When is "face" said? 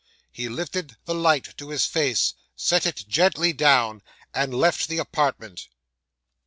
1.85-2.33